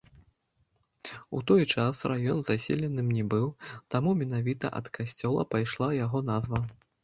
[1.39, 3.47] У той час раён заселеным не быў,
[3.97, 6.69] таму менавіта ад касцёла пайшла яго назва.